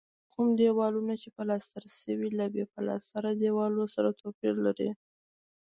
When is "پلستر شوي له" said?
1.37-2.45